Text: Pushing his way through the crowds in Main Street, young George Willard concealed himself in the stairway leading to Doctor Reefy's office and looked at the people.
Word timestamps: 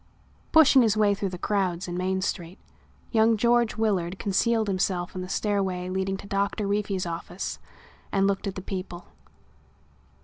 Pushing 0.51 0.81
his 0.81 0.97
way 0.97 1.13
through 1.13 1.29
the 1.29 1.37
crowds 1.37 1.87
in 1.87 1.95
Main 1.95 2.23
Street, 2.23 2.57
young 3.11 3.37
George 3.37 3.77
Willard 3.77 4.17
concealed 4.17 4.65
himself 4.67 5.13
in 5.13 5.21
the 5.21 5.29
stairway 5.29 5.89
leading 5.89 6.17
to 6.17 6.25
Doctor 6.25 6.65
Reefy's 6.65 7.05
office 7.05 7.59
and 8.11 8.25
looked 8.25 8.47
at 8.47 8.55
the 8.55 8.63
people. 8.63 9.05